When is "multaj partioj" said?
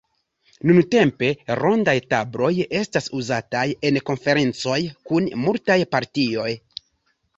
5.47-6.49